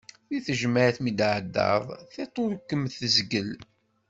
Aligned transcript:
Deg 0.29 0.41
tejmaɛt 0.45 0.97
mi 1.01 1.11
d-tɛeddaḍ, 1.13 1.85
tiṭ 2.11 2.33
ur 2.43 2.51
ad 2.55 2.61
kem-tzeggel. 2.69 3.49